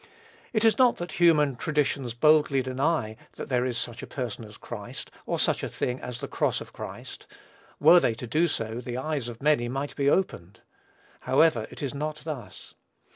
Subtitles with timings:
[0.51, 4.57] It is not that human traditions boldly deny that there is such a person as
[4.57, 7.27] Christ, or such a thing as the cross of Christ:
[7.79, 10.61] were they to do so, the eyes of many might be opened.
[11.19, 12.73] However, it is not thus.